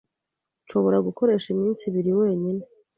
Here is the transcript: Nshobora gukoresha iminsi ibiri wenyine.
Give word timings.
Nshobora 0.63 0.97
gukoresha 1.07 1.47
iminsi 1.55 1.81
ibiri 1.89 2.11
wenyine. 2.19 2.63